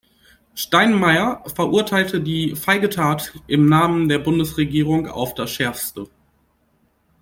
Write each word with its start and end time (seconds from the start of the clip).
Steinmeier 0.55 1.43
verurteilte 1.45 2.21
die 2.21 2.55
„feige 2.55 2.89
Tat“ 2.89 3.39
im 3.45 3.69
Namen 3.69 4.09
der 4.09 4.17
Bundesregierung 4.17 5.07
„auf 5.07 5.35
das 5.35 5.51
Schärfste“. 5.51 6.07